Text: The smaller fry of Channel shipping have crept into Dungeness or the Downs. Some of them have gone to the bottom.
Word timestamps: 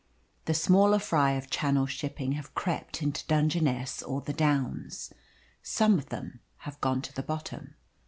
The 0.45 0.55
smaller 0.55 0.97
fry 0.97 1.33
of 1.33 1.51
Channel 1.51 1.85
shipping 1.85 2.31
have 2.31 2.55
crept 2.55 3.03
into 3.03 3.23
Dungeness 3.27 4.01
or 4.01 4.19
the 4.21 4.33
Downs. 4.33 5.13
Some 5.61 5.99
of 5.99 6.09
them 6.09 6.39
have 6.65 6.81
gone 6.81 7.03
to 7.03 7.13
the 7.13 7.21
bottom. 7.21 7.75